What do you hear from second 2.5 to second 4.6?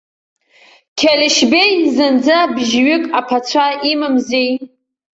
бжьҩык аԥацәа имамзи.